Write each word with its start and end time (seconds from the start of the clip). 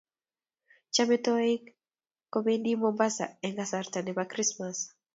Chomei 0.93 1.21
toik 1.25 1.63
kobendii 2.33 2.79
Mombasaa 2.81 3.35
eng 3.45 3.57
kasarta 3.59 3.99
ne 4.01 4.11
bo 4.17 4.23
Krismas. 4.31 4.77